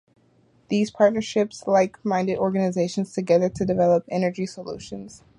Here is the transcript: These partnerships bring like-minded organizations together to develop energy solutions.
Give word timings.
These 0.69 0.89
partnerships 0.89 1.63
bring 1.63 1.75
like-minded 1.75 2.39
organizations 2.39 3.13
together 3.13 3.49
to 3.49 3.65
develop 3.65 4.03
energy 4.09 4.47
solutions. 4.47 5.21